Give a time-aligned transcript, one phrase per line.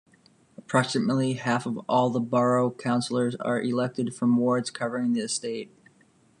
[0.57, 5.69] Approximately half of all the borough councillors are elected from wards covering the estate.